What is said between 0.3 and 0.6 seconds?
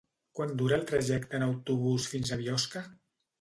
Quant